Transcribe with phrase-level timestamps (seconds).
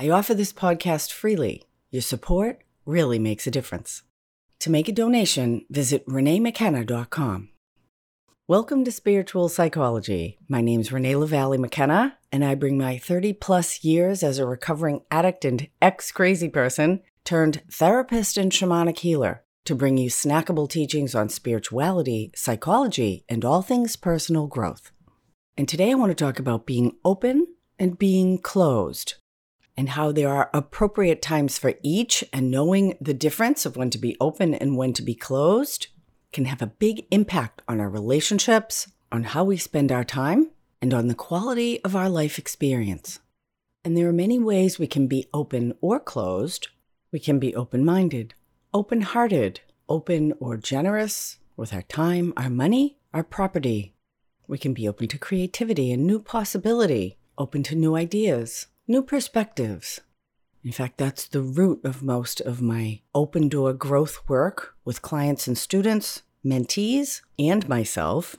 [0.00, 1.64] I offer this podcast freely.
[1.90, 4.02] Your support really makes a difference.
[4.60, 7.50] To make a donation, visit reneemckenna.com.
[8.48, 10.38] Welcome to Spiritual Psychology.
[10.48, 14.46] My name is Renee LaValle McKenna, and I bring my 30 plus years as a
[14.46, 20.66] recovering addict and ex crazy person turned therapist and shamanic healer to bring you snackable
[20.66, 24.92] teachings on spirituality, psychology, and all things personal growth.
[25.58, 27.48] And today I want to talk about being open
[27.78, 29.16] and being closed
[29.80, 33.96] and how there are appropriate times for each, and knowing the difference of when to
[33.96, 35.86] be open and when to be closed
[36.34, 40.50] can have a big impact on our relationships, on how we spend our time,
[40.82, 43.20] and on the quality of our life experience.
[43.82, 46.68] And there are many ways we can be open or closed.
[47.10, 48.34] We can be open minded,
[48.74, 53.94] open hearted, open or generous with our time, our money, our property.
[54.46, 60.00] We can be open to creativity and new possibility, open to new ideas, new perspectives.
[60.64, 65.46] In fact, that's the root of most of my open door growth work with clients
[65.46, 68.34] and students, mentees, and myself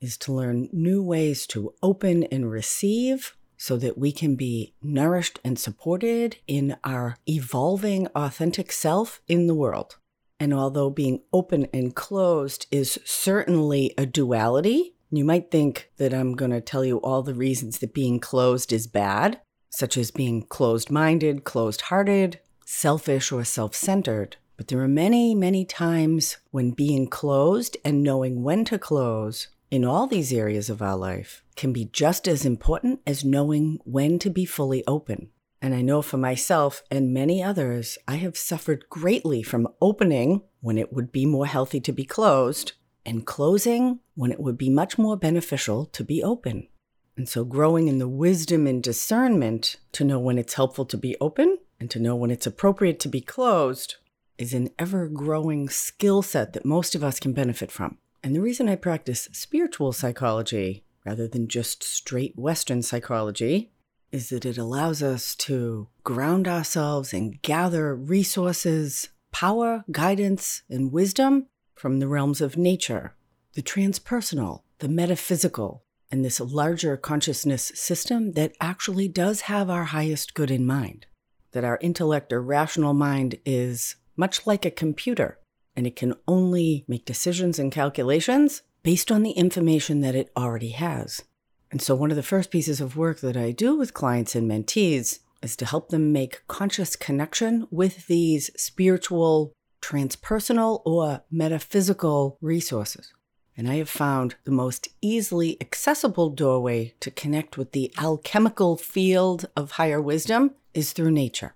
[0.00, 5.38] is to learn new ways to open and receive so that we can be nourished
[5.44, 9.98] and supported in our evolving authentic self in the world.
[10.40, 16.32] And although being open and closed is certainly a duality, you might think that I'm
[16.32, 20.42] going to tell you all the reasons that being closed is bad such as being
[20.42, 24.36] closed minded, closed hearted, selfish, or self centered.
[24.56, 29.84] But there are many, many times when being closed and knowing when to close in
[29.84, 34.28] all these areas of our life can be just as important as knowing when to
[34.28, 35.30] be fully open.
[35.62, 40.76] And I know for myself and many others, I have suffered greatly from opening when
[40.76, 42.72] it would be more healthy to be closed
[43.06, 46.68] and closing when it would be much more beneficial to be open.
[47.16, 51.16] And so, growing in the wisdom and discernment to know when it's helpful to be
[51.20, 53.96] open and to know when it's appropriate to be closed
[54.38, 57.98] is an ever growing skill set that most of us can benefit from.
[58.22, 63.72] And the reason I practice spiritual psychology rather than just straight Western psychology
[64.10, 71.46] is that it allows us to ground ourselves and gather resources, power, guidance, and wisdom
[71.74, 73.14] from the realms of nature,
[73.54, 75.81] the transpersonal, the metaphysical,
[76.12, 81.06] and this larger consciousness system that actually does have our highest good in mind.
[81.52, 85.38] That our intellect or rational mind is much like a computer,
[85.74, 90.70] and it can only make decisions and calculations based on the information that it already
[90.70, 91.22] has.
[91.70, 94.50] And so, one of the first pieces of work that I do with clients and
[94.50, 103.12] mentees is to help them make conscious connection with these spiritual, transpersonal, or metaphysical resources.
[103.56, 109.46] And I have found the most easily accessible doorway to connect with the alchemical field
[109.56, 111.54] of higher wisdom is through nature.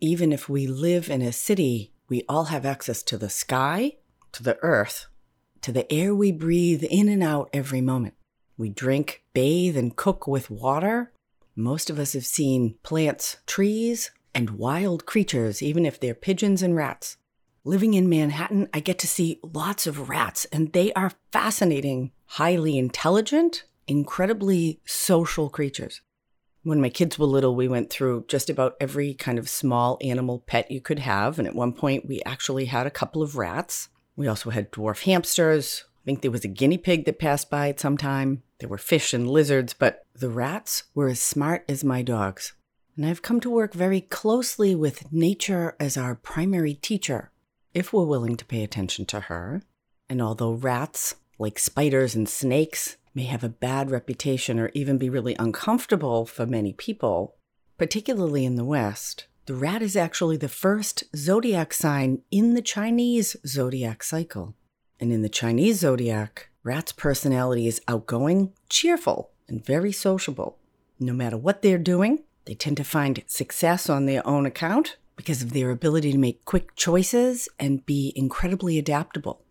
[0.00, 3.96] Even if we live in a city, we all have access to the sky,
[4.32, 5.06] to the earth,
[5.62, 8.14] to the air we breathe in and out every moment.
[8.56, 11.12] We drink, bathe, and cook with water.
[11.56, 16.76] Most of us have seen plants, trees, and wild creatures, even if they're pigeons and
[16.76, 17.16] rats.
[17.64, 22.78] Living in Manhattan, I get to see lots of rats, and they are fascinating, highly
[22.78, 26.00] intelligent, incredibly social creatures.
[26.62, 30.38] When my kids were little, we went through just about every kind of small animal
[30.46, 31.38] pet you could have.
[31.38, 33.88] And at one point, we actually had a couple of rats.
[34.16, 35.84] We also had dwarf hamsters.
[36.02, 38.42] I think there was a guinea pig that passed by at some time.
[38.60, 42.52] There were fish and lizards, but the rats were as smart as my dogs.
[42.96, 47.30] And I've come to work very closely with nature as our primary teacher
[47.78, 49.62] if we're willing to pay attention to her.
[50.08, 55.08] And although rats, like spiders and snakes, may have a bad reputation or even be
[55.08, 57.36] really uncomfortable for many people,
[57.76, 63.36] particularly in the West, the rat is actually the first zodiac sign in the Chinese
[63.46, 64.54] zodiac cycle.
[65.00, 70.58] And in the Chinese zodiac, rat's personality is outgoing, cheerful, and very sociable.
[70.98, 75.42] No matter what they're doing, they tend to find success on their own account because
[75.42, 79.42] of their ability to make quick choices and be incredibly adaptable.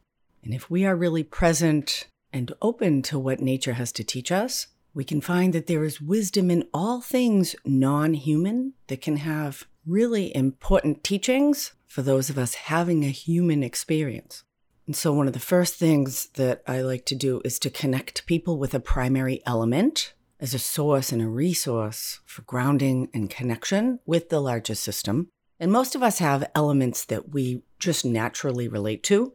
[0.42, 4.68] And if we are really present and open to what nature has to teach us,
[4.94, 9.68] we can find that there is wisdom in all things non human that can have
[9.86, 14.46] really important teachings for those of us having a human experience.
[14.86, 18.26] And so, one of the first things that I like to do is to connect
[18.26, 24.00] people with a primary element as a source and a resource for grounding and connection
[24.06, 25.28] with the larger system.
[25.60, 29.34] And most of us have elements that we just naturally relate to.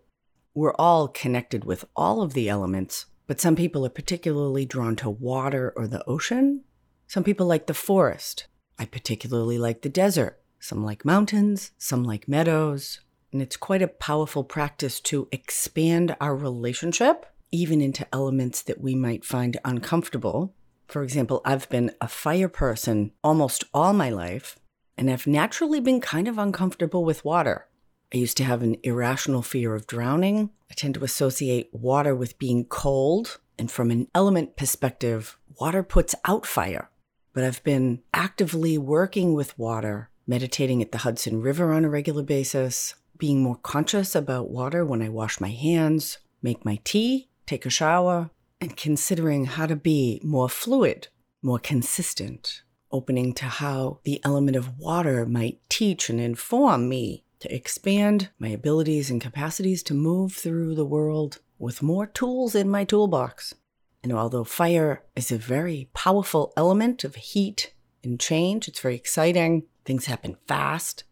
[0.54, 5.10] We're all connected with all of the elements, but some people are particularly drawn to
[5.10, 6.62] water or the ocean.
[7.06, 8.46] Some people like the forest.
[8.78, 10.40] I particularly like the desert.
[10.60, 13.00] Some like mountains, some like meadows.
[13.32, 18.94] And it's quite a powerful practice to expand our relationship, even into elements that we
[18.94, 20.54] might find uncomfortable.
[20.86, 24.58] For example, I've been a fire person almost all my life,
[24.96, 27.66] and I've naturally been kind of uncomfortable with water.
[28.12, 30.50] I used to have an irrational fear of drowning.
[30.70, 36.14] I tend to associate water with being cold, and from an element perspective, water puts
[36.26, 36.90] out fire.
[37.32, 42.22] But I've been actively working with water, meditating at the Hudson River on a regular
[42.22, 47.64] basis, being more conscious about water when I wash my hands, make my tea, take
[47.64, 48.30] a shower,
[48.60, 51.08] and considering how to be more fluid,
[51.40, 52.62] more consistent,
[52.92, 58.48] opening to how the element of water might teach and inform me to expand my
[58.48, 63.54] abilities and capacities to move through the world with more tools in my toolbox.
[64.02, 67.72] And although fire is a very powerful element of heat
[68.04, 71.04] and change, it's very exciting, things happen fast.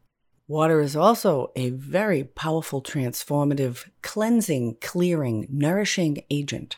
[0.48, 6.76] Water is also a very powerful, transformative, cleansing, clearing, nourishing agent.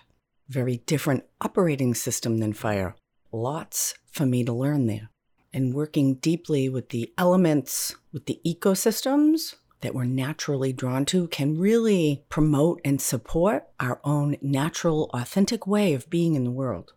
[0.48, 2.94] Very different operating system than fire.
[3.32, 5.08] Lots for me to learn there
[5.54, 11.58] and working deeply with the elements, with the ecosystems that we're naturally drawn to can
[11.58, 16.92] really promote and support our own natural, authentic way of being in the world.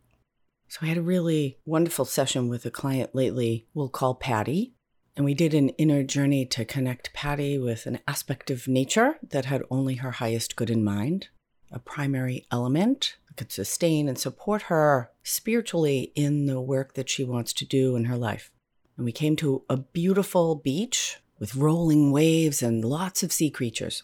[0.67, 4.73] So I had a really wonderful session with a client lately we'll call Patty.
[5.15, 9.45] And we did an inner journey to connect Patty with an aspect of nature that
[9.45, 11.29] had only her highest good in mind,
[11.71, 17.53] a primary element could sustain and support her spiritually in the work that she wants
[17.53, 18.51] to do in her life.
[18.97, 24.03] And we came to a beautiful beach with rolling waves and lots of sea creatures.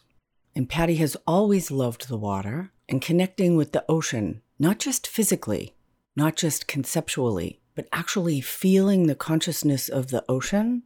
[0.55, 5.75] And Patty has always loved the water and connecting with the ocean, not just physically,
[6.15, 10.83] not just conceptually, but actually feeling the consciousness of the ocean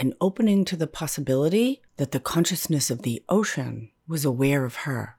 [0.00, 5.16] and opening to the possibility that the consciousness of the ocean was aware of her.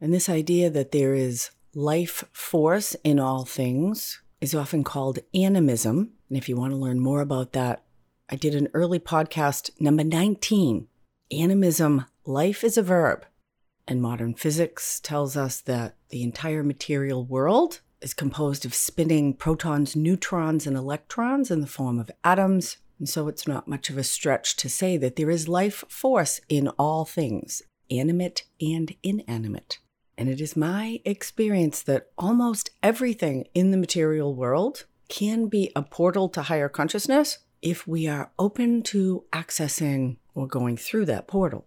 [0.00, 6.12] And this idea that there is life force in all things is often called animism.
[6.28, 7.82] And if you want to learn more about that,
[8.30, 10.86] I did an early podcast, number 19
[11.30, 13.26] Animism Life is a Verb.
[13.86, 19.96] And modern physics tells us that the entire material world is composed of spinning protons,
[19.96, 22.76] neutrons, and electrons in the form of atoms.
[22.98, 26.40] And so it's not much of a stretch to say that there is life force
[26.48, 29.78] in all things, animate and inanimate.
[30.18, 35.82] And it is my experience that almost everything in the material world can be a
[35.82, 41.66] portal to higher consciousness if we are open to accessing or going through that portal.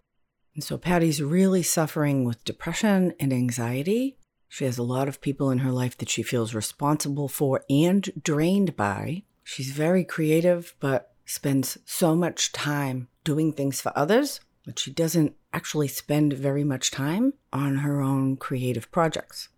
[0.53, 4.17] And so Patty's really suffering with depression and anxiety.
[4.49, 8.11] She has a lot of people in her life that she feels responsible for and
[8.21, 9.23] drained by.
[9.45, 15.35] She's very creative, but spends so much time doing things for others that she doesn't
[15.53, 19.49] actually spend very much time on her own creative projects.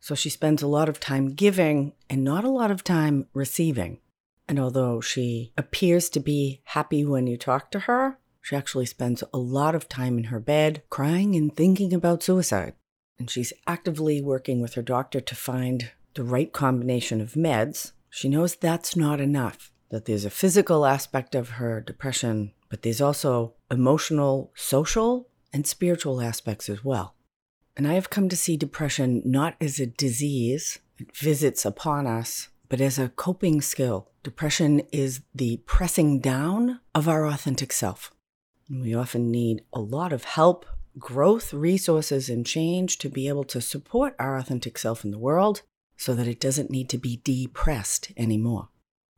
[0.00, 4.00] So she spends a lot of time giving and not a lot of time receiving.
[4.48, 9.22] And although she appears to be happy when you talk to her, she actually spends
[9.32, 12.74] a lot of time in her bed crying and thinking about suicide.
[13.18, 17.92] And she's actively working with her doctor to find the right combination of meds.
[18.08, 23.00] She knows that's not enough, that there's a physical aspect of her depression, but there's
[23.00, 27.14] also emotional, social, and spiritual aspects as well.
[27.76, 32.48] And I have come to see depression not as a disease, it visits upon us,
[32.68, 34.08] but as a coping skill.
[34.22, 38.12] Depression is the pressing down of our authentic self.
[38.68, 40.66] And we often need a lot of help,
[40.98, 45.62] growth, resources, and change to be able to support our authentic self in the world
[45.96, 48.68] so that it doesn't need to be depressed anymore.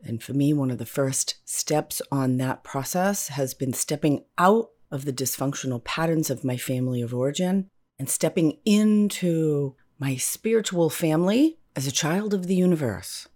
[0.04, 4.71] And for me, one of the first steps on that process has been stepping out
[4.90, 7.68] of the dysfunctional patterns of my family of origin
[7.99, 13.28] and stepping into my spiritual family as a child of the universe,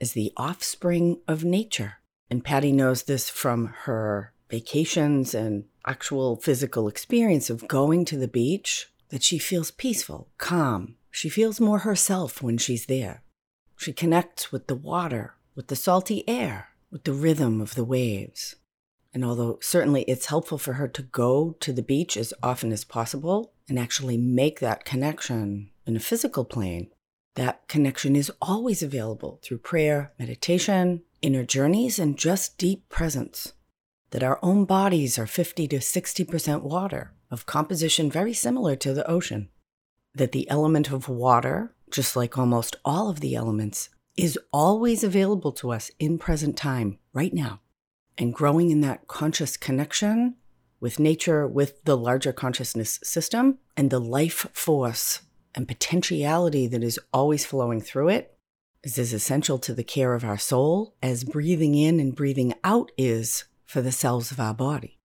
[0.00, 1.94] as the offspring of nature.
[2.30, 8.28] And Patty knows this from her vacations and actual physical experience of going to the
[8.28, 10.96] beach that she feels peaceful, calm.
[11.10, 13.22] She feels more herself when she's there.
[13.76, 18.56] She connects with the water, with the salty air, with the rhythm of the waves.
[19.14, 22.84] And although certainly it's helpful for her to go to the beach as often as
[22.84, 26.90] possible and actually make that connection in a physical plane,
[27.34, 33.52] that connection is always available through prayer, meditation, inner journeys, and just deep presence.
[34.10, 39.08] That our own bodies are 50 to 60% water, of composition very similar to the
[39.10, 39.48] ocean.
[40.14, 45.52] That the element of water, just like almost all of the elements, is always available
[45.52, 47.60] to us in present time, right now
[48.18, 50.36] and growing in that conscious connection
[50.80, 55.22] with nature, with the larger consciousness system, and the life force
[55.54, 58.36] and potentiality that is always flowing through it
[58.82, 62.90] is as essential to the care of our soul as breathing in and breathing out
[62.98, 64.98] is for the cells of our body.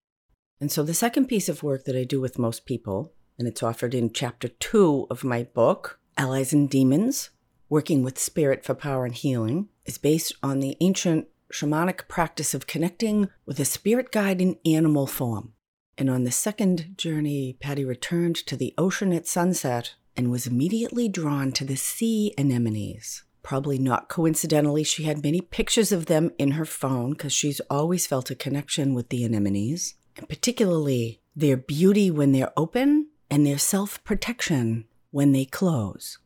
[0.60, 3.62] And so, the second piece of work that I do with most people, and it's
[3.62, 7.30] offered in chapter two of my book, Allies and Demons
[7.70, 12.68] Working with Spirit for Power and Healing, is based on the ancient shamanic practice of
[12.68, 15.54] connecting with a spirit guide in animal form.
[15.98, 21.10] And on the second journey, Patty returned to the ocean at sunset and was immediately
[21.10, 23.24] drawn to the sea anemones.
[23.44, 28.08] Probably not coincidentally, she had many pictures of them in her phone because she's always
[28.08, 33.58] felt a connection with the anemones, and particularly their beauty when they're open and their
[33.58, 36.18] self protection when they close.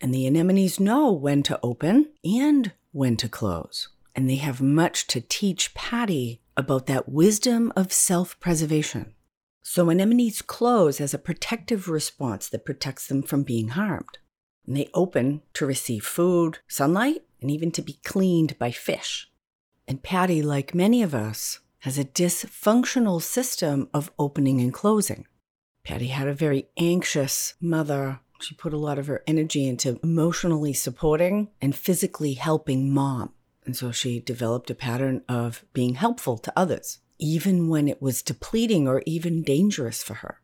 [0.00, 3.88] And the anemones know when to open and when to close.
[4.14, 9.14] And they have much to teach Patty about that wisdom of self preservation.
[9.62, 14.18] So anemones close as a protective response that protects them from being harmed.
[14.66, 19.30] And they open to receive food, sunlight, and even to be cleaned by fish.
[19.86, 25.26] And Patty, like many of us, has a dysfunctional system of opening and closing.
[25.84, 28.20] Patty had a very anxious mother.
[28.44, 33.32] She put a lot of her energy into emotionally supporting and physically helping mom.
[33.64, 38.22] And so she developed a pattern of being helpful to others, even when it was
[38.22, 40.42] depleting or even dangerous for her.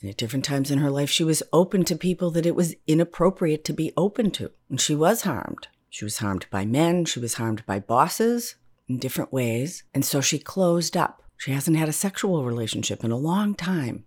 [0.00, 2.74] And at different times in her life, she was open to people that it was
[2.86, 4.50] inappropriate to be open to.
[4.68, 5.68] And she was harmed.
[5.88, 8.56] She was harmed by men, she was harmed by bosses
[8.88, 9.84] in different ways.
[9.94, 11.22] And so she closed up.
[11.36, 14.04] She hasn't had a sexual relationship in a long time.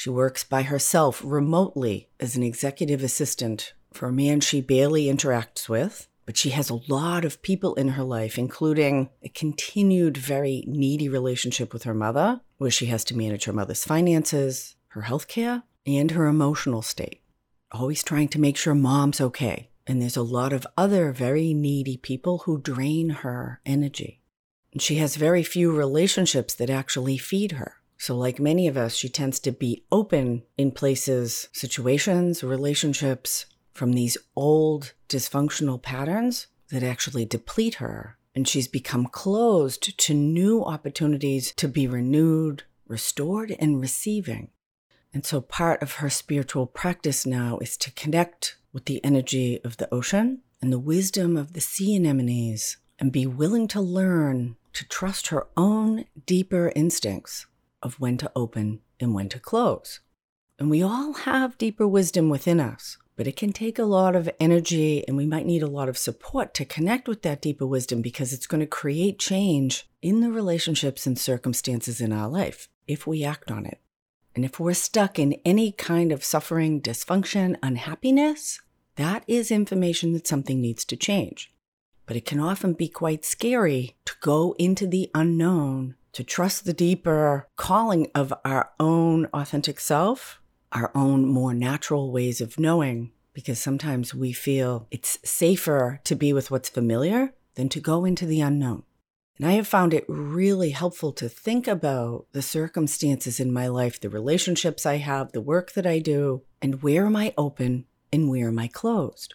[0.00, 5.68] She works by herself remotely as an executive assistant for a man she barely interacts
[5.68, 6.08] with.
[6.24, 11.10] But she has a lot of people in her life, including a continued very needy
[11.10, 15.64] relationship with her mother, where she has to manage her mother's finances, her health care,
[15.86, 17.20] and her emotional state.
[17.70, 19.68] Always trying to make sure mom's okay.
[19.86, 24.22] And there's a lot of other very needy people who drain her energy.
[24.72, 27.79] And she has very few relationships that actually feed her.
[28.00, 33.92] So, like many of us, she tends to be open in places, situations, relationships from
[33.92, 38.16] these old dysfunctional patterns that actually deplete her.
[38.34, 44.48] And she's become closed to new opportunities to be renewed, restored, and receiving.
[45.12, 49.76] And so part of her spiritual practice now is to connect with the energy of
[49.76, 54.88] the ocean and the wisdom of the sea anemones and be willing to learn to
[54.88, 57.44] trust her own deeper instincts
[57.82, 60.00] of when to open and when to close.
[60.58, 64.30] And we all have deeper wisdom within us but it can take a lot of
[64.40, 68.00] energy and we might need a lot of support to connect with that deeper wisdom
[68.00, 73.06] because it's going to create change in the relationships and circumstances in our life if
[73.06, 73.78] we act on it.
[74.34, 78.58] And if we're stuck in any kind of suffering, dysfunction, unhappiness,
[78.96, 81.52] that is information that something needs to change.
[82.06, 86.72] But it can often be quite scary to go into the unknown, to trust the
[86.72, 90.40] deeper calling of our own authentic self
[90.72, 96.32] our own more natural ways of knowing because sometimes we feel it's safer to be
[96.32, 98.82] with what's familiar than to go into the unknown.
[99.38, 104.00] And I have found it really helpful to think about the circumstances in my life,
[104.00, 108.28] the relationships I have, the work that I do, and where am I open and
[108.28, 109.34] where am I closed?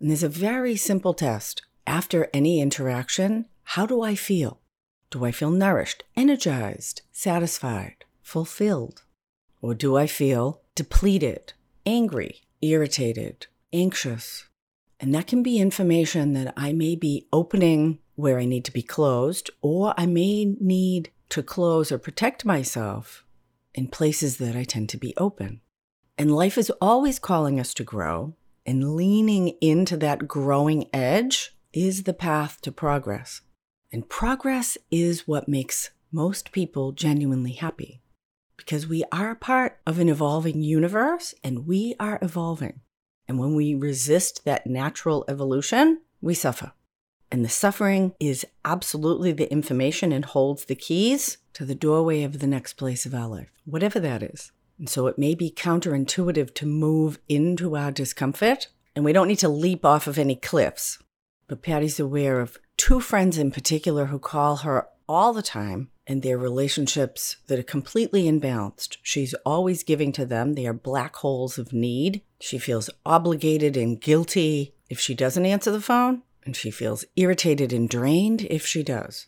[0.00, 1.62] And there's a very simple test.
[1.86, 4.60] After any interaction, how do I feel?
[5.10, 9.02] Do I feel nourished, energized, satisfied, fulfilled?
[9.60, 14.44] Or do I feel depleted, angry, irritated, anxious.
[15.00, 18.82] And that can be information that I may be opening where I need to be
[18.82, 23.24] closed, or I may need to close or protect myself
[23.74, 25.60] in places that I tend to be open.
[26.16, 32.04] And life is always calling us to grow, and leaning into that growing edge is
[32.04, 33.42] the path to progress.
[33.92, 38.00] And progress is what makes most people genuinely happy
[38.56, 42.80] because we are part of an evolving universe and we are evolving.
[43.28, 46.72] And when we resist that natural evolution, we suffer.
[47.30, 52.38] And the suffering is absolutely the information and holds the keys to the doorway of
[52.38, 54.52] the next place of our life, whatever that is.
[54.78, 59.38] And so it may be counterintuitive to move into our discomfort, and we don't need
[59.40, 60.98] to leap off of any cliffs.
[61.48, 66.22] But Patty's aware of two friends in particular who call her all the time and
[66.22, 68.96] their relationships that are completely imbalanced.
[69.02, 70.54] She's always giving to them.
[70.54, 72.22] They are black holes of need.
[72.40, 77.72] She feels obligated and guilty if she doesn't answer the phone, and she feels irritated
[77.72, 79.26] and drained if she does.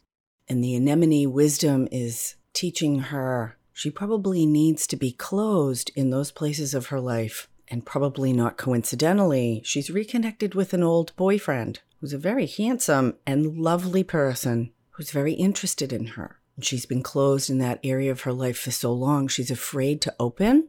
[0.48, 6.32] And the anemone wisdom is teaching her she probably needs to be closed in those
[6.32, 7.48] places of her life.
[7.70, 13.58] And probably not coincidentally, she's reconnected with an old boyfriend who's a very handsome and
[13.58, 16.38] lovely person who's very interested in her.
[16.56, 20.00] And she's been closed in that area of her life for so long, she's afraid
[20.02, 20.68] to open.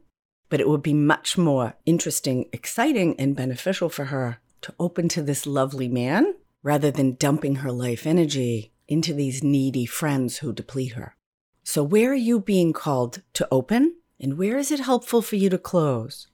[0.50, 5.22] But it would be much more interesting, exciting, and beneficial for her to open to
[5.22, 10.94] this lovely man rather than dumping her life energy into these needy friends who deplete
[10.94, 11.16] her.
[11.64, 13.96] So, where are you being called to open?
[14.20, 16.28] And where is it helpful for you to close?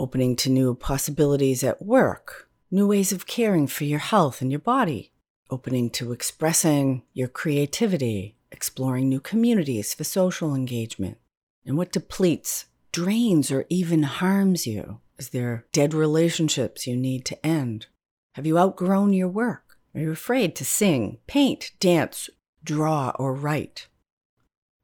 [0.00, 4.58] Opening to new possibilities at work, new ways of caring for your health and your
[4.58, 5.12] body,
[5.50, 11.18] opening to expressing your creativity, exploring new communities for social engagement.
[11.66, 15.00] And what depletes, drains, or even harms you?
[15.18, 17.88] Is there dead relationships you need to end?
[18.36, 19.76] Have you outgrown your work?
[19.94, 22.30] Are you afraid to sing, paint, dance,
[22.64, 23.86] draw, or write?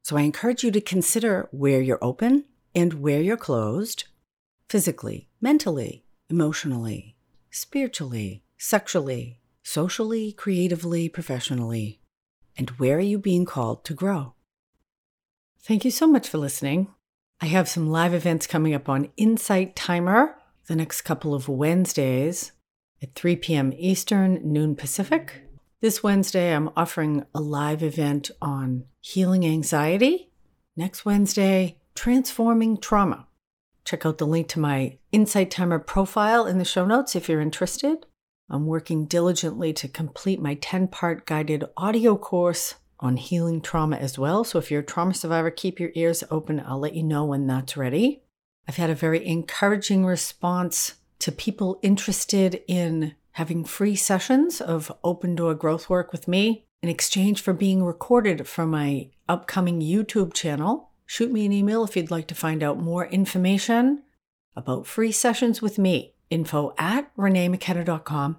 [0.03, 2.45] So I encourage you to consider where you're open
[2.75, 4.03] and where you're closed
[4.69, 7.15] physically, mentally, emotionally,
[7.51, 11.99] spiritually, sexually, socially, creatively, professionally,
[12.57, 14.33] and where are you being called to grow?
[15.61, 16.87] Thank you so much for listening.
[17.41, 22.51] I have some live events coming up on Insight Timer the next couple of Wednesdays
[23.01, 23.73] at 3 p.m.
[23.77, 25.43] Eastern, noon Pacific.
[25.79, 30.29] This Wednesday, I'm offering a live event on healing anxiety.
[30.75, 33.26] Next Wednesday, transforming trauma.
[33.87, 37.39] Check out the link to my Insight Timer profile in the show notes if you're
[37.39, 38.05] interested.
[38.49, 44.19] I'm working diligently to complete my 10 part guided audio course on healing trauma as
[44.19, 44.43] well.
[44.43, 46.61] So if you're a trauma survivor, keep your ears open.
[46.67, 48.23] I'll let you know when that's ready.
[48.67, 55.33] I've had a very encouraging response to people interested in having free sessions of open
[55.33, 60.91] door growth work with me in exchange for being recorded for my upcoming YouTube channel.
[61.07, 64.03] Shoot me an email if you'd like to find out more information
[64.55, 66.13] about free sessions with me.
[66.29, 68.37] Info at reneemckenna.com.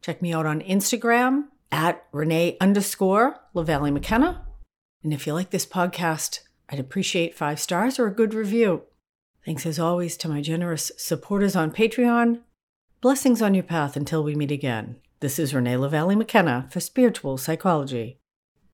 [0.00, 4.46] Check me out on Instagram at renee underscore LaValle McKenna.
[5.02, 8.82] And if you like this podcast, I'd appreciate five stars or a good review.
[9.44, 12.42] Thanks as always to my generous supporters on Patreon
[13.02, 14.94] Blessings on your path until we meet again.
[15.18, 18.21] This is Renee LaValle McKenna for Spiritual Psychology.